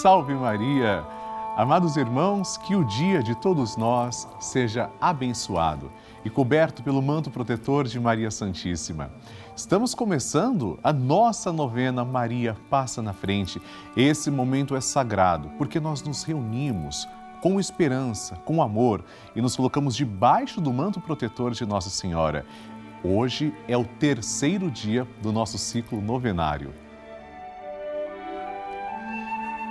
Salve 0.00 0.32
Maria! 0.32 1.04
Amados 1.56 1.96
irmãos, 1.96 2.56
que 2.56 2.76
o 2.76 2.84
dia 2.84 3.20
de 3.20 3.34
todos 3.34 3.76
nós 3.76 4.28
seja 4.38 4.88
abençoado 5.00 5.90
e 6.24 6.30
coberto 6.30 6.84
pelo 6.84 7.02
manto 7.02 7.32
protetor 7.32 7.84
de 7.84 7.98
Maria 7.98 8.30
Santíssima. 8.30 9.10
Estamos 9.56 9.96
começando 9.96 10.78
a 10.84 10.92
nossa 10.92 11.52
novena 11.52 12.04
Maria 12.04 12.56
Passa 12.70 13.02
na 13.02 13.12
Frente. 13.12 13.60
Esse 13.96 14.30
momento 14.30 14.76
é 14.76 14.80
sagrado 14.80 15.50
porque 15.58 15.80
nós 15.80 16.00
nos 16.00 16.22
reunimos 16.22 17.08
com 17.42 17.58
esperança, 17.58 18.36
com 18.44 18.62
amor 18.62 19.04
e 19.34 19.42
nos 19.42 19.56
colocamos 19.56 19.96
debaixo 19.96 20.60
do 20.60 20.72
manto 20.72 21.00
protetor 21.00 21.50
de 21.50 21.66
Nossa 21.66 21.90
Senhora. 21.90 22.46
Hoje 23.02 23.52
é 23.66 23.76
o 23.76 23.84
terceiro 23.84 24.70
dia 24.70 25.08
do 25.20 25.32
nosso 25.32 25.58
ciclo 25.58 26.00
novenário. 26.00 26.72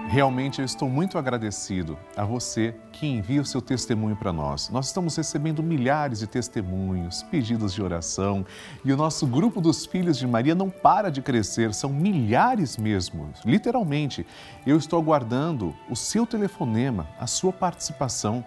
Realmente 0.09 0.59
eu 0.59 0.66
estou 0.66 0.89
muito 0.89 1.17
agradecido 1.17 1.99
a 2.16 2.23
você 2.23 2.73
que 2.93 3.05
envia 3.05 3.41
o 3.41 3.45
seu 3.45 3.61
testemunho 3.61 4.16
para 4.16 4.31
nós. 4.31 4.70
Nós 4.70 4.88
estamos 4.88 5.17
recebendo 5.17 5.61
milhares 5.61 6.20
de 6.20 6.27
testemunhos, 6.27 7.23
pedidos 7.23 7.73
de 7.73 7.83
oração 7.83 8.45
e 8.85 8.93
o 8.93 8.95
nosso 8.95 9.28
grupo 9.28 9.59
dos 9.59 9.85
Filhos 9.85 10.17
de 10.17 10.25
Maria 10.25 10.55
não 10.55 10.69
para 10.69 11.11
de 11.11 11.22
crescer, 11.22 11.73
são 11.73 11.89
milhares 11.89 12.78
mesmo, 12.78 13.30
literalmente. 13.44 14.25
Eu 14.66 14.78
estou 14.78 14.97
aguardando 14.97 15.75
o 15.89 15.95
seu 15.95 16.25
telefonema, 16.25 17.05
a 17.19 17.28
sua 17.28 17.52
participação. 17.52 18.45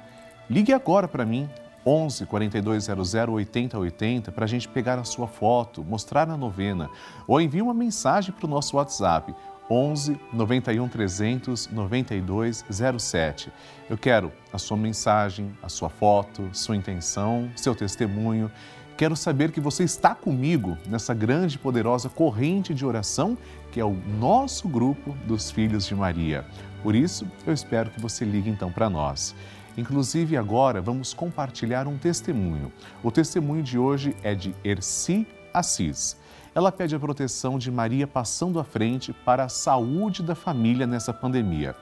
Ligue 0.49 0.73
agora 0.73 1.07
para 1.07 1.27
mim, 1.27 1.47
11 1.85 2.25
4200 2.25 3.15
8080 3.15 4.33
para 4.33 4.47
a 4.47 4.49
gente 4.49 4.67
pegar 4.67 4.99
a 4.99 5.05
sua 5.05 5.27
foto, 5.27 5.85
mostrar 5.85 6.27
na 6.27 6.39
novena 6.39 6.89
ou 7.27 7.39
envie 7.39 7.61
uma 7.61 7.75
mensagem 7.75 8.33
para 8.33 8.47
o 8.47 8.51
nosso 8.51 8.79
WhatsApp 8.79 9.35
11 9.71 10.19
91 10.33 10.89
300 10.89 11.69
9207. 11.69 13.53
Eu 13.89 13.97
quero 13.97 14.33
a 14.53 14.59
sua 14.59 14.77
mensagem, 14.77 15.57
a 15.63 15.69
sua 15.69 15.89
foto, 15.89 16.49
sua 16.53 16.77
intenção, 16.77 17.49
seu 17.55 17.75
testemunho. 17.75 18.51
Quero 18.97 19.17
saber 19.17 19.53
que 19.53 19.61
você 19.61 19.85
está 19.85 20.15
comigo 20.15 20.77
nessa 20.87 21.15
grande 21.15 21.55
e 21.55 21.59
poderosa 21.59 22.09
corrente 22.09 22.75
de 22.75 22.85
oração 22.85 23.39
que 23.71 23.79
é 23.79 23.85
o 23.85 23.97
nosso 24.19 24.69
grupo 24.69 25.17
dos 25.27 25.51
Filhos 25.51 25.87
de 25.87 25.95
Maria. 25.95 26.45
Por 26.83 26.95
isso, 26.95 27.27
eu 27.47 27.53
espero 27.53 27.91
que 27.91 28.01
você 28.01 28.25
ligue 28.25 28.51
então 28.51 28.73
para 28.73 28.91
nós. 28.91 29.35
Inclusive, 29.77 30.37
agora 30.37 30.81
vamos 30.81 31.15
compartilhar 31.15 31.87
um 31.87 31.97
testemunho. 31.97 32.73
O 33.03 33.11
testemunho 33.11 33.63
de 33.63 33.79
hoje 33.79 34.17
é 34.23 34.35
de 34.35 34.55
Erci 34.65 35.27
Assis 35.55 36.17
ela 36.55 36.73
pede 36.73 36.97
a 36.97 36.99
proteção 36.99 37.59
de 37.59 37.71
Maria 37.71 38.07
passando 38.07 38.59
à 38.59 38.65
frente 38.65 39.13
para 39.13 39.45
a 39.45 39.49
saúde 39.49 40.23
da 40.23 40.35
família 40.35 40.87
nessa 40.87 41.13
pandemia. 41.13 41.77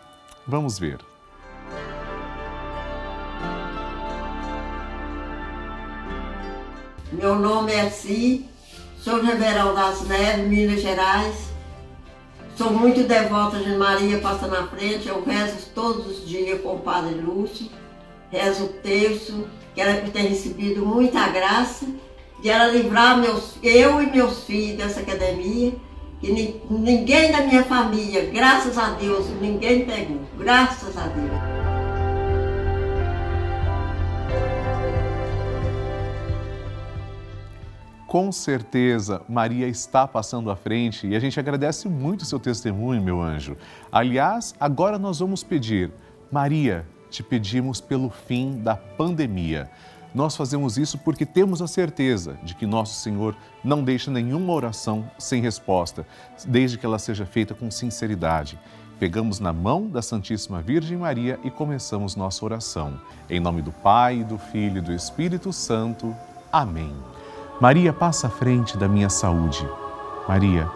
Vamos 0.46 0.78
ver. 0.78 0.98
Meu 7.10 7.36
nome 7.36 7.72
é 7.72 7.88
Si, 7.88 8.46
sou 8.98 9.20
de 9.20 9.32
das 9.32 10.06
Neves, 10.06 10.46
Minas 10.46 10.82
Gerais. 10.82 11.48
Sou 12.54 12.72
muito 12.72 13.04
devota 13.04 13.58
de 13.58 13.76
Maria 13.76 14.18
Passa 14.20 14.46
na 14.46 14.66
Frente. 14.66 15.08
Eu 15.08 15.24
rezo 15.24 15.70
todos 15.74 16.06
os 16.06 16.28
dias 16.28 16.60
com 16.60 16.74
o 16.74 16.80
Padre 16.80 17.14
Lúcio. 17.14 17.70
Rezo 18.30 18.64
o 18.64 18.68
terço, 18.68 19.46
que 19.74 19.80
ela 19.80 20.02
tem 20.10 20.28
recebido 20.28 20.84
muita 20.84 21.28
graça 21.28 21.86
de 22.40 22.48
ela 22.48 22.72
livrar 22.72 23.18
meus, 23.18 23.56
eu 23.62 24.02
e 24.02 24.10
meus 24.10 24.44
filhos 24.44 24.76
dessa 24.76 25.00
academia, 25.00 25.72
que 26.20 26.32
ni, 26.32 26.60
ninguém 26.70 27.32
da 27.32 27.42
minha 27.42 27.64
família, 27.64 28.26
graças 28.26 28.76
a 28.76 28.90
Deus, 28.90 29.26
ninguém 29.40 29.84
pegou, 29.84 30.20
graças 30.38 30.96
a 30.96 31.06
Deus. 31.08 31.58
Com 38.08 38.32
certeza, 38.32 39.20
Maria 39.28 39.68
está 39.68 40.08
passando 40.08 40.50
à 40.50 40.56
frente 40.56 41.06
e 41.06 41.14
a 41.14 41.20
gente 41.20 41.38
agradece 41.38 41.90
muito 41.90 42.22
o 42.22 42.24
seu 42.24 42.40
testemunho, 42.40 43.02
meu 43.02 43.20
anjo. 43.20 43.54
Aliás, 43.92 44.54
agora 44.58 44.98
nós 44.98 45.18
vamos 45.18 45.44
pedir, 45.44 45.92
Maria, 46.32 46.86
te 47.10 47.22
pedimos 47.22 47.82
pelo 47.82 48.08
fim 48.08 48.62
da 48.62 48.74
pandemia. 48.74 49.70
Nós 50.14 50.34
fazemos 50.34 50.78
isso 50.78 50.96
porque 50.98 51.26
temos 51.26 51.60
a 51.60 51.66
certeza 51.66 52.38
de 52.42 52.54
que 52.54 52.66
nosso 52.66 52.94
Senhor 52.94 53.36
não 53.62 53.84
deixa 53.84 54.10
nenhuma 54.10 54.52
oração 54.52 55.10
sem 55.18 55.42
resposta, 55.42 56.06
desde 56.46 56.78
que 56.78 56.86
ela 56.86 56.98
seja 56.98 57.26
feita 57.26 57.54
com 57.54 57.70
sinceridade. 57.70 58.58
Pegamos 58.98 59.38
na 59.38 59.52
mão 59.52 59.86
da 59.86 60.02
Santíssima 60.02 60.60
Virgem 60.60 60.98
Maria 60.98 61.38
e 61.44 61.50
começamos 61.50 62.16
nossa 62.16 62.44
oração. 62.44 63.00
Em 63.30 63.38
nome 63.38 63.62
do 63.62 63.70
Pai, 63.70 64.24
do 64.24 64.38
Filho 64.38 64.78
e 64.78 64.80
do 64.80 64.92
Espírito 64.92 65.52
Santo. 65.52 66.16
Amém. 66.50 66.92
Maria 67.60 67.92
passa 67.92 68.26
à 68.26 68.30
frente 68.30 68.76
da 68.76 68.88
minha 68.88 69.08
saúde. 69.08 69.64
Maria, 70.26 70.68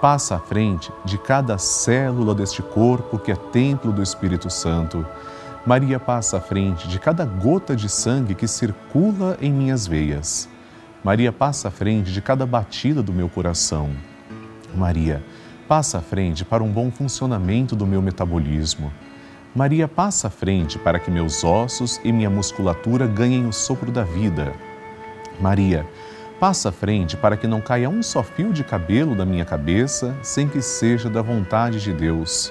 passa 0.00 0.36
à 0.36 0.38
frente 0.38 0.92
de 1.04 1.16
cada 1.18 1.56
célula 1.58 2.34
deste 2.34 2.62
corpo 2.62 3.18
que 3.18 3.30
é 3.30 3.36
templo 3.36 3.92
do 3.92 4.02
Espírito 4.02 4.50
Santo. 4.50 5.06
Maria 5.66 6.00
passa 6.00 6.38
à 6.38 6.40
frente 6.40 6.88
de 6.88 6.98
cada 6.98 7.26
gota 7.26 7.76
de 7.76 7.86
sangue 7.86 8.34
que 8.34 8.48
circula 8.48 9.36
em 9.42 9.52
minhas 9.52 9.86
veias. 9.86 10.48
Maria 11.04 11.30
passa 11.30 11.68
à 11.68 11.70
frente 11.70 12.12
de 12.12 12.22
cada 12.22 12.46
batida 12.46 13.02
do 13.02 13.12
meu 13.12 13.28
coração. 13.28 13.90
Maria 14.74 15.22
passa 15.68 15.98
à 15.98 16.00
frente 16.00 16.46
para 16.46 16.64
um 16.64 16.70
bom 16.70 16.90
funcionamento 16.90 17.76
do 17.76 17.86
meu 17.86 18.00
metabolismo. 18.00 18.90
Maria 19.54 19.86
passa 19.86 20.28
à 20.28 20.30
frente 20.30 20.78
para 20.78 20.98
que 20.98 21.10
meus 21.10 21.44
ossos 21.44 22.00
e 22.02 22.10
minha 22.10 22.30
musculatura 22.30 23.06
ganhem 23.06 23.46
o 23.46 23.52
sopro 23.52 23.92
da 23.92 24.02
vida. 24.02 24.54
Maria 25.38 25.86
passa 26.38 26.70
à 26.70 26.72
frente 26.72 27.18
para 27.18 27.36
que 27.36 27.46
não 27.46 27.60
caia 27.60 27.90
um 27.90 28.02
só 28.02 28.22
fio 28.22 28.50
de 28.50 28.64
cabelo 28.64 29.14
da 29.14 29.26
minha 29.26 29.44
cabeça 29.44 30.16
sem 30.22 30.48
que 30.48 30.62
seja 30.62 31.10
da 31.10 31.20
vontade 31.20 31.82
de 31.82 31.92
Deus. 31.92 32.50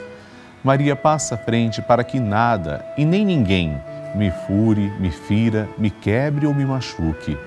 Maria 0.61 0.93
passa 0.93 1.35
à 1.35 1.37
frente 1.37 1.81
para 1.81 2.03
que 2.03 2.19
nada 2.19 2.83
e 2.97 3.05
nem 3.05 3.25
ninguém 3.25 3.81
me 4.13 4.29
fure, 4.29 4.91
me 4.99 5.09
fira, 5.09 5.69
me 5.77 5.89
quebre 5.89 6.45
ou 6.45 6.53
me 6.53 6.65
machuque. 6.65 7.37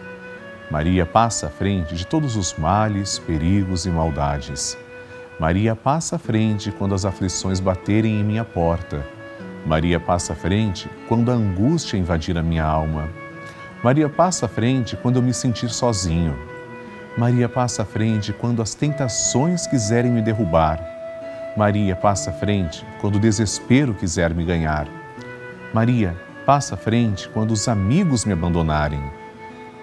Maria 0.71 1.05
passa 1.05 1.49
à 1.49 1.51
frente 1.51 1.95
de 1.95 2.07
todos 2.07 2.37
os 2.37 2.55
males, 2.55 3.19
perigos 3.19 3.85
e 3.85 3.91
maldades. 3.91 4.79
Maria 5.39 5.77
passa 5.77 6.17
à 6.17 6.19
frente 6.19 6.73
quando 6.73 6.95
as 6.95 7.05
aflições 7.05 7.61
baterem 7.61 8.19
em 8.21 8.25
minha 8.25 8.45
porta. 8.45 9.05
Maria 9.67 10.01
passa 10.01 10.33
à 10.33 10.37
frente 10.37 10.89
quando 11.07 11.31
a 11.31 11.35
angústia 11.35 11.99
invadir 11.99 12.39
a 12.39 12.43
minha 12.43 12.65
alma. 12.65 13.11
Maria 13.85 14.09
passa 14.09 14.47
à 14.47 14.49
frente 14.49 14.97
quando 14.97 15.17
eu 15.17 15.23
me 15.23 15.35
sentir 15.35 15.69
sozinho. 15.69 16.35
Maria 17.19 17.49
passa 17.49 17.83
à 17.83 17.85
frente 17.85 18.33
quando 18.33 18.63
as 18.63 18.75
tentações 18.75 19.67
quiserem 19.67 20.11
me 20.11 20.23
derrubar. 20.23 20.92
Maria 21.55 21.95
passa 21.95 22.31
à 22.31 22.33
frente 22.33 22.85
quando 22.99 23.17
o 23.17 23.21
desespero 23.21 23.93
quiser 23.93 24.35
me 24.35 24.43
ganhar. 24.43 24.89
Maria 25.75 26.17
passa 26.47 26.75
à 26.75 26.79
frente 26.79 27.29
quando 27.29 27.51
os 27.51 27.69
amigos 27.69 28.25
me 28.25 28.33
abandonarem. 28.33 29.03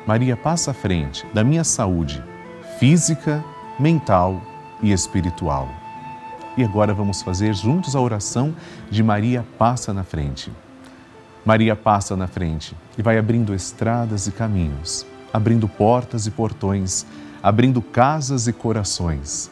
Maria 0.05 0.35
passa 0.35 0.71
à 0.71 0.73
frente 0.73 1.27
da 1.31 1.43
minha 1.43 1.63
saúde 1.63 2.23
física, 2.79 3.43
mental 3.79 4.41
e 4.81 4.91
espiritual. 4.91 5.69
E 6.57 6.63
agora 6.63 6.91
vamos 6.91 7.21
fazer 7.21 7.53
juntos 7.53 7.95
a 7.95 8.01
oração 8.01 8.55
de 8.89 9.03
Maria 9.03 9.45
passa 9.55 9.93
na 9.93 10.03
frente. 10.03 10.51
Maria 11.45 11.75
passa 11.75 12.17
na 12.17 12.27
frente 12.27 12.75
e 12.97 13.03
vai 13.03 13.19
abrindo 13.19 13.53
estradas 13.53 14.25
e 14.25 14.31
caminhos, 14.31 15.05
abrindo 15.31 15.67
portas 15.67 16.25
e 16.25 16.31
portões, 16.31 17.05
abrindo 17.43 17.79
casas 17.79 18.47
e 18.47 18.53
corações 18.53 19.51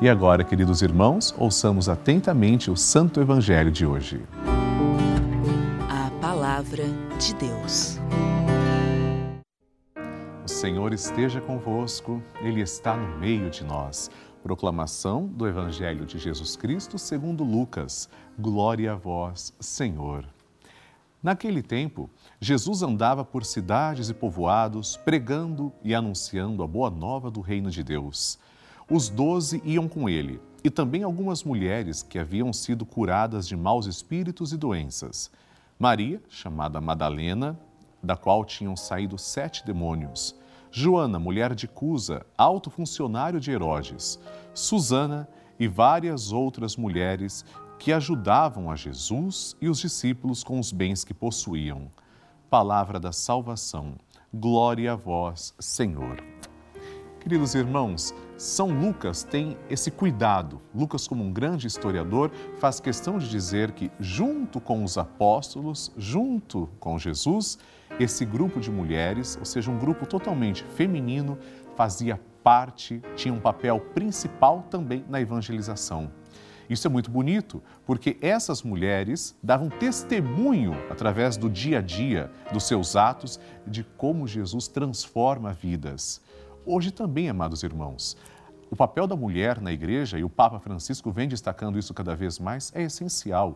E 0.00 0.08
agora, 0.08 0.42
queridos 0.42 0.82
irmãos, 0.82 1.32
ouçamos 1.38 1.88
atentamente 1.88 2.68
o 2.68 2.76
Santo 2.76 3.20
Evangelho 3.20 3.70
de 3.70 3.86
hoje. 3.86 4.20
A 5.88 6.10
Palavra 6.20 6.84
de 7.18 7.32
Deus. 7.36 7.98
O 10.44 10.48
Senhor 10.48 10.92
esteja 10.92 11.40
convosco, 11.40 12.20
Ele 12.40 12.60
está 12.60 12.96
no 12.96 13.18
meio 13.18 13.48
de 13.48 13.62
nós. 13.62 14.10
Proclamação 14.42 15.26
do 15.26 15.46
Evangelho 15.46 16.04
de 16.04 16.18
Jesus 16.18 16.56
Cristo 16.56 16.98
segundo 16.98 17.44
Lucas. 17.44 18.08
Glória 18.36 18.92
a 18.92 18.96
vós, 18.96 19.54
Senhor. 19.60 20.26
Naquele 21.22 21.62
tempo, 21.62 22.10
Jesus 22.40 22.82
andava 22.82 23.24
por 23.24 23.44
cidades 23.44 24.10
e 24.10 24.14
povoados, 24.14 24.96
pregando 24.96 25.72
e 25.84 25.94
anunciando 25.94 26.64
a 26.64 26.66
boa 26.66 26.90
nova 26.90 27.30
do 27.30 27.40
reino 27.40 27.70
de 27.70 27.82
Deus. 27.82 28.38
Os 28.90 29.08
doze 29.08 29.62
iam 29.64 29.88
com 29.88 30.08
ele, 30.08 30.40
e 30.62 30.70
também 30.70 31.02
algumas 31.02 31.44
mulheres 31.44 32.02
que 32.02 32.18
haviam 32.18 32.52
sido 32.52 32.84
curadas 32.84 33.46
de 33.46 33.56
maus 33.56 33.86
espíritos 33.86 34.52
e 34.52 34.56
doenças. 34.56 35.30
Maria, 35.78 36.22
chamada 36.28 36.80
Madalena, 36.80 37.58
da 38.02 38.16
qual 38.16 38.44
tinham 38.44 38.76
saído 38.76 39.18
sete 39.18 39.64
demônios. 39.64 40.34
Joana, 40.70 41.18
mulher 41.18 41.54
de 41.54 41.68
Cusa, 41.68 42.26
alto 42.36 42.68
funcionário 42.68 43.40
de 43.40 43.50
Herodes. 43.50 44.18
Susana 44.52 45.28
e 45.58 45.68
várias 45.68 46.32
outras 46.32 46.76
mulheres 46.76 47.44
que 47.78 47.92
ajudavam 47.92 48.70
a 48.70 48.76
Jesus 48.76 49.56
e 49.60 49.68
os 49.68 49.78
discípulos 49.78 50.42
com 50.42 50.58
os 50.58 50.72
bens 50.72 51.04
que 51.04 51.14
possuíam. 51.14 51.90
Palavra 52.50 52.98
da 52.98 53.12
salvação. 53.12 53.94
Glória 54.32 54.92
a 54.92 54.96
vós, 54.96 55.54
Senhor. 55.58 56.22
Queridos 57.20 57.54
irmãos, 57.54 58.14
São 58.36 58.68
Lucas 58.68 59.22
tem 59.22 59.56
esse 59.70 59.92
cuidado. 59.92 60.60
Lucas, 60.74 61.06
como 61.06 61.22
um 61.22 61.32
grande 61.32 61.68
historiador, 61.68 62.32
faz 62.58 62.80
questão 62.80 63.16
de 63.16 63.28
dizer 63.28 63.70
que, 63.72 63.92
junto 64.00 64.60
com 64.60 64.82
os 64.82 64.98
apóstolos, 64.98 65.92
junto 65.96 66.68
com 66.80 66.98
Jesus, 66.98 67.58
esse 68.00 68.24
grupo 68.24 68.58
de 68.58 68.72
mulheres, 68.72 69.36
ou 69.38 69.44
seja, 69.44 69.70
um 69.70 69.78
grupo 69.78 70.04
totalmente 70.04 70.64
feminino, 70.64 71.38
fazia 71.76 72.20
parte, 72.42 73.00
tinha 73.14 73.32
um 73.32 73.40
papel 73.40 73.78
principal 73.78 74.66
também 74.68 75.04
na 75.08 75.20
evangelização. 75.20 76.10
Isso 76.68 76.86
é 76.86 76.90
muito 76.90 77.10
bonito, 77.10 77.62
porque 77.86 78.16
essas 78.20 78.62
mulheres 78.62 79.36
davam 79.42 79.68
testemunho, 79.68 80.74
através 80.90 81.36
do 81.36 81.48
dia 81.48 81.78
a 81.78 81.82
dia, 81.82 82.30
dos 82.52 82.66
seus 82.66 82.96
atos, 82.96 83.38
de 83.66 83.84
como 83.96 84.26
Jesus 84.26 84.66
transforma 84.66 85.52
vidas. 85.52 86.22
Hoje 86.66 86.90
também, 86.90 87.28
amados 87.28 87.62
irmãos, 87.62 88.16
o 88.70 88.76
papel 88.76 89.06
da 89.06 89.14
mulher 89.14 89.60
na 89.60 89.70
igreja, 89.70 90.18
e 90.18 90.24
o 90.24 90.30
Papa 90.30 90.58
Francisco 90.58 91.10
vem 91.10 91.28
destacando 91.28 91.78
isso 91.78 91.92
cada 91.92 92.16
vez 92.16 92.38
mais, 92.38 92.72
é 92.74 92.82
essencial. 92.82 93.52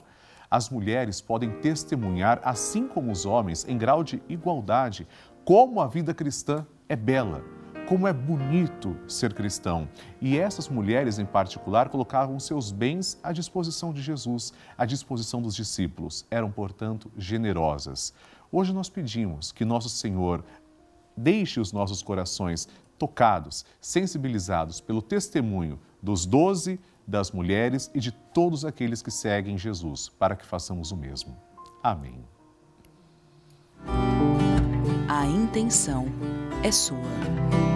As 0.50 0.68
mulheres 0.68 1.18
podem 1.18 1.50
testemunhar, 1.60 2.38
assim 2.44 2.86
como 2.86 3.10
os 3.10 3.24
homens, 3.24 3.66
em 3.66 3.78
grau 3.78 4.04
de 4.04 4.22
igualdade, 4.28 5.08
como 5.42 5.80
a 5.80 5.86
vida 5.86 6.12
cristã 6.12 6.66
é 6.86 6.94
bela, 6.94 7.42
como 7.88 8.06
é 8.06 8.12
bonito 8.12 8.94
ser 9.08 9.32
cristão. 9.32 9.88
E 10.20 10.38
essas 10.38 10.68
mulheres, 10.68 11.18
em 11.18 11.24
particular, 11.24 11.88
colocavam 11.88 12.38
seus 12.38 12.70
bens 12.70 13.18
à 13.22 13.32
disposição 13.32 13.90
de 13.90 14.02
Jesus, 14.02 14.52
à 14.76 14.84
disposição 14.84 15.40
dos 15.40 15.56
discípulos. 15.56 16.26
Eram, 16.30 16.50
portanto, 16.50 17.10
generosas. 17.16 18.12
Hoje 18.52 18.74
nós 18.74 18.90
pedimos 18.90 19.50
que 19.50 19.64
Nosso 19.64 19.88
Senhor 19.88 20.44
deixe 21.16 21.58
os 21.58 21.72
nossos 21.72 22.02
corações 22.02 22.68
tocados, 22.98 23.64
sensibilizados 23.80 24.80
pelo 24.80 25.00
testemunho 25.00 25.78
dos 26.02 26.26
doze, 26.26 26.80
das 27.06 27.30
mulheres 27.30 27.90
e 27.94 28.00
de 28.00 28.12
todos 28.12 28.64
aqueles 28.64 29.00
que 29.00 29.10
seguem 29.10 29.56
Jesus, 29.56 30.08
para 30.08 30.36
que 30.36 30.44
façamos 30.44 30.92
o 30.92 30.96
mesmo. 30.96 31.36
Amém. 31.82 32.22
A 35.08 35.26
intenção 35.26 36.06
é 36.62 36.70
sua. 36.70 37.67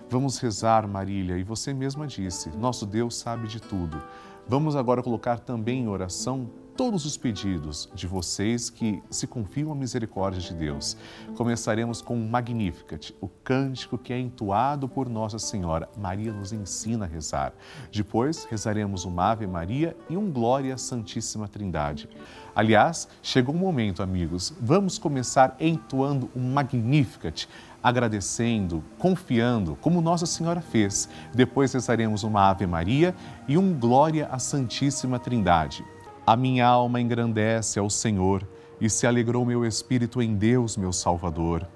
Vamos 0.10 0.38
rezar, 0.40 0.86
Marília, 0.86 1.38
e 1.38 1.44
você 1.44 1.74
mesma 1.74 2.06
disse: 2.06 2.50
nosso 2.50 2.86
Deus 2.86 3.16
sabe 3.16 3.48
de 3.48 3.62
tudo. 3.62 4.04
Vamos 4.48 4.76
agora 4.76 5.04
colocar 5.04 5.40
também 5.40 5.82
em 5.82 5.88
oração 5.88 6.50
todos 6.76 7.06
os 7.06 7.18
pedidos 7.18 7.90
de 7.94 8.08
vocês 8.08 8.70
que 8.70 9.04
se 9.10 9.28
confiam 9.28 9.72
à 9.72 9.76
misericórdia 9.76 10.42
de 10.42 10.54
Deus. 10.54 10.98
Começaremos 11.36 12.02
com 12.02 12.16
o 12.16 12.30
Magnificat, 12.30 13.14
o 13.22 13.28
cântico 13.28 13.98
que 13.98 14.12
é 14.12 14.20
entoado 14.20 14.88
por 14.88 15.10
Nossa 15.10 15.38
Senhora. 15.38 15.90
Maria 15.98 16.34
nos 16.34 16.52
ensina 16.52 17.06
a 17.06 17.08
rezar. 17.08 17.54
Depois, 17.92 18.46
rezaremos 18.46 19.06
uma 19.06 19.32
Ave 19.32 19.46
Maria 19.46 19.96
e 20.10 20.18
um 20.18 20.32
Glória 20.32 20.74
à 20.74 20.78
Santíssima 20.78 21.48
Trindade. 21.48 22.10
Aliás, 22.56 23.08
chegou 23.22 23.54
o 23.54 23.58
momento, 23.58 24.02
amigos. 24.02 24.54
Vamos 24.60 24.98
começar 24.98 25.56
entoando 25.60 26.30
o 26.36 26.40
Magnificat 26.40 27.48
agradecendo, 27.84 28.84
confiando, 28.98 29.78
como 29.82 30.02
Nossa 30.02 30.26
Senhora 30.26 30.62
fez. 30.62 31.10
Depois 31.34 31.74
rezaremos 31.74 32.24
uma 32.24 32.50
Ave 32.50 32.68
Maria 32.68 33.16
e 33.48 33.58
um 33.58 33.74
Glória 33.74 34.28
à 34.32 34.40
Santíssima 34.40 35.20
Trindade. 35.20 35.84
A 36.26 36.36
minha 36.36 36.68
alma 36.68 37.02
engrandece 37.02 37.80
ao 37.80 37.90
Senhor 37.90 38.48
e 38.80 38.90
se 38.90 39.06
alegrou 39.06 39.46
meu 39.46 39.66
espírito 39.66 40.22
em 40.22 40.36
Deus, 40.36 40.78
meu 40.78 40.92
Salvador, 40.92 41.68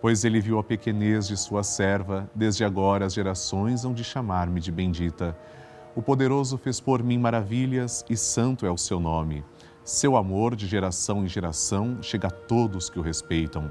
pois 0.00 0.24
ele 0.24 0.40
viu 0.40 0.58
a 0.58 0.64
pequenez 0.64 1.26
de 1.26 1.36
sua 1.36 1.62
serva, 1.62 2.28
desde 2.34 2.64
agora 2.64 3.06
as 3.06 3.14
gerações 3.14 3.84
hão 3.84 3.92
de 3.92 4.04
chamar-me 4.04 4.60
de 4.60 4.70
bendita. 4.70 5.36
O 5.96 6.02
poderoso 6.02 6.58
fez 6.58 6.80
por 6.80 7.02
mim 7.02 7.18
maravilhas 7.18 8.04
e 8.08 8.16
santo 8.16 8.66
é 8.66 8.70
o 8.70 8.76
seu 8.76 8.98
nome. 8.98 9.44
Seu 9.84 10.16
amor 10.16 10.56
de 10.56 10.66
geração 10.66 11.24
em 11.24 11.28
geração 11.28 12.02
chega 12.02 12.28
a 12.28 12.30
todos 12.30 12.88
que 12.88 12.98
o 12.98 13.02
respeitam. 13.02 13.70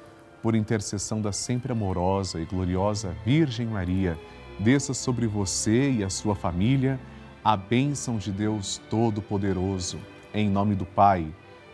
por 0.41 0.55
intercessão 0.55 1.21
da 1.21 1.31
sempre 1.31 1.71
amorosa 1.71 2.39
e 2.39 2.45
gloriosa 2.45 3.15
Virgem 3.25 3.67
Maria 3.67 4.17
desça 4.59 4.93
sobre 4.93 5.27
você 5.27 5.91
e 5.91 6.03
a 6.03 6.09
sua 6.09 6.35
família 6.35 6.99
a 7.43 7.57
bênção 7.57 8.17
de 8.17 8.31
Deus 8.31 8.79
Todo-Poderoso, 8.89 9.99
em 10.33 10.47
nome 10.47 10.75
do 10.75 10.85
Pai 10.85 11.25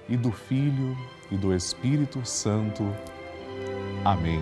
e 0.07 0.15
do 0.15 0.31
Filho 0.31 0.97
e 1.29 1.35
do 1.35 1.53
Espírito 1.53 2.25
Santo. 2.25 2.83
Amém. 4.05 4.39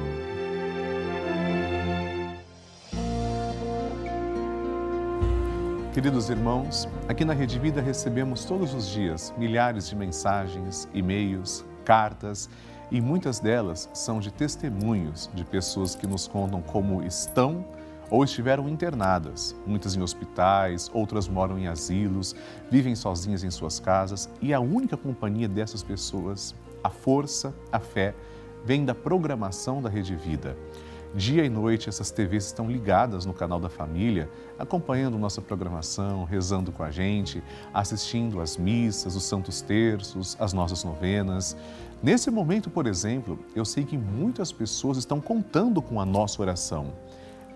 Queridos 5.92 6.30
irmãos, 6.30 6.88
aqui 7.08 7.26
na 7.26 7.34
Rede 7.34 7.58
Vida 7.58 7.82
recebemos 7.82 8.46
todos 8.46 8.74
os 8.74 8.88
dias 8.88 9.34
milhares 9.38 9.90
de 9.90 9.96
mensagens, 9.96 10.88
e-mails, 10.94 11.66
cartas 11.84 12.50
e 12.92 13.02
muitas 13.02 13.40
delas 13.40 13.90
são 13.94 14.20
de 14.20 14.32
testemunhos 14.32 15.30
de 15.34 15.44
pessoas 15.44 15.96
que 15.96 16.08
nos 16.08 16.28
contam 16.28 16.62
como 16.62 17.04
estão 17.04 17.66
ou 18.10 18.24
estiveram 18.24 18.70
internadas, 18.70 19.56
muitas 19.66 19.96
em 19.96 20.02
hospitais, 20.02 20.90
outras 20.94 21.28
moram 21.28 21.58
em 21.58 21.68
asilos, 21.68 22.36
vivem 22.70 22.96
sozinhas 22.96 23.44
em 23.44 23.50
suas 23.50 23.80
casas 23.80 24.30
e 24.42 24.54
a 24.54 24.60
única 24.60 24.96
companhia 24.96 25.48
dessas 25.48 25.82
pessoas, 25.82 26.54
a 26.84 26.90
força, 26.90 27.54
a 27.72 27.80
fé, 27.80 28.14
vem 28.64 28.86
da 28.86 28.94
programação 28.94 29.82
da 29.82 29.90
Rede 29.90 30.16
Vida. 30.16 30.56
Dia 31.16 31.46
e 31.46 31.50
noite 31.50 31.88
essas 31.88 32.12
TVs 32.12 32.48
estão 32.48 32.70
ligadas 32.70 33.26
no 33.26 33.34
canal 33.34 33.58
da 33.58 33.70
família, 33.70 34.30
acompanhando 34.60 35.18
nossa 35.18 35.42
programação, 35.42 36.26
rezando 36.26 36.74
com 36.74 36.84
a 36.84 36.92
gente, 36.92 37.42
assistindo 37.74 38.42
às 38.42 38.58
missas, 38.58 39.16
os 39.16 39.24
santos 39.24 39.62
terços, 39.62 40.36
as 40.38 40.52
nossas 40.52 40.84
novenas. 40.84 41.56
Nesse 42.04 42.30
momento, 42.30 42.70
por 42.70 42.86
exemplo, 42.86 43.40
eu 43.56 43.64
sei 43.64 43.86
que 43.86 43.98
muitas 43.98 44.52
pessoas 44.52 44.98
estão 44.98 45.22
contando 45.22 45.82
com 45.82 46.02
a 46.02 46.06
nossa 46.06 46.42
oração. 46.42 46.92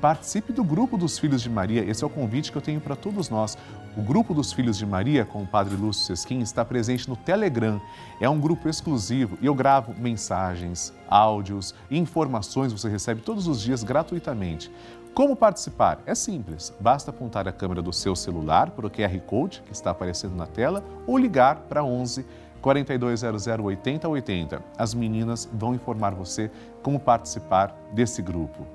Participe 0.00 0.52
do 0.52 0.62
grupo 0.62 0.98
dos 0.98 1.18
Filhos 1.18 1.40
de 1.40 1.48
Maria. 1.48 1.82
Esse 1.82 2.04
é 2.04 2.06
o 2.06 2.10
convite 2.10 2.52
que 2.52 2.58
eu 2.58 2.62
tenho 2.62 2.78
para 2.78 2.94
todos 2.94 3.30
nós. 3.30 3.56
O 3.96 4.02
grupo 4.02 4.34
dos 4.34 4.52
Filhos 4.52 4.76
de 4.76 4.84
Maria, 4.84 5.24
com 5.24 5.42
o 5.42 5.46
Padre 5.46 5.76
Lúcio 5.76 6.04
Sesquim, 6.04 6.40
está 6.40 6.62
presente 6.62 7.08
no 7.08 7.16
Telegram. 7.16 7.80
É 8.20 8.28
um 8.28 8.38
grupo 8.38 8.68
exclusivo 8.68 9.38
e 9.40 9.46
eu 9.46 9.54
gravo 9.54 9.94
mensagens, 9.98 10.92
áudios, 11.08 11.74
informações 11.90 12.70
você 12.70 12.88
recebe 12.88 13.22
todos 13.22 13.46
os 13.46 13.62
dias 13.62 13.82
gratuitamente. 13.82 14.70
Como 15.14 15.36
participar? 15.36 16.00
É 16.04 16.14
simples, 16.14 16.74
basta 16.80 17.10
apontar 17.10 17.46
a 17.46 17.52
câmera 17.52 17.80
do 17.80 17.92
seu 17.92 18.16
celular 18.16 18.72
para 18.72 18.86
o 18.86 18.90
QR 18.90 19.16
Code 19.20 19.62
que 19.64 19.72
está 19.72 19.90
aparecendo 19.90 20.34
na 20.34 20.46
tela 20.46 20.84
ou 21.06 21.16
ligar 21.16 21.60
para 21.68 21.84
11 21.84 22.26
4200 22.64 23.46
8080. 23.46 24.62
As 24.78 24.94
meninas 24.94 25.46
vão 25.52 25.74
informar 25.74 26.14
você 26.14 26.50
como 26.82 26.98
participar 26.98 27.76
desse 27.92 28.22
grupo. 28.22 28.66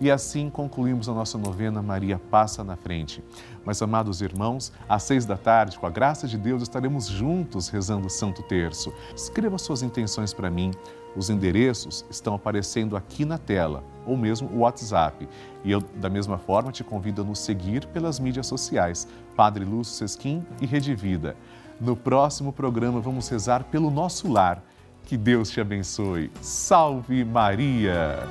E 0.00 0.10
assim 0.10 0.50
concluímos 0.50 1.08
a 1.08 1.14
nossa 1.14 1.38
novena 1.38 1.80
Maria 1.80 2.18
Passa 2.18 2.64
na 2.64 2.74
Frente. 2.74 3.22
Mas, 3.64 3.80
amados 3.80 4.20
irmãos, 4.20 4.72
às 4.88 5.04
seis 5.04 5.24
da 5.24 5.36
tarde, 5.36 5.78
com 5.78 5.86
a 5.86 5.90
graça 5.90 6.26
de 6.26 6.36
Deus, 6.36 6.60
estaremos 6.60 7.06
juntos 7.06 7.68
rezando 7.68 8.08
o 8.08 8.10
Santo 8.10 8.42
Terço. 8.42 8.92
Escreva 9.14 9.58
suas 9.58 9.80
intenções 9.80 10.34
para 10.34 10.50
mim. 10.50 10.72
Os 11.16 11.30
endereços 11.30 12.04
estão 12.10 12.34
aparecendo 12.34 12.96
aqui 12.96 13.24
na 13.24 13.38
tela, 13.38 13.82
ou 14.04 14.16
mesmo 14.16 14.48
o 14.48 14.58
WhatsApp. 14.58 15.28
E 15.64 15.70
eu, 15.70 15.80
da 15.80 16.10
mesma 16.10 16.36
forma, 16.36 16.72
te 16.72 16.82
convido 16.82 17.22
a 17.22 17.24
nos 17.24 17.38
seguir 17.38 17.86
pelas 17.86 18.18
mídias 18.18 18.48
sociais, 18.48 19.06
Padre 19.36 19.64
Lúcio 19.64 19.94
Sesquim 19.94 20.44
e 20.60 20.66
Rede 20.66 20.94
Vida. 20.96 21.36
No 21.80 21.94
próximo 21.96 22.52
programa, 22.52 23.00
vamos 23.00 23.28
rezar 23.28 23.64
pelo 23.64 23.90
nosso 23.90 24.30
lar. 24.30 24.62
Que 25.04 25.16
Deus 25.16 25.50
te 25.50 25.60
abençoe. 25.60 26.30
Salve 26.40 27.24
Maria! 27.24 28.26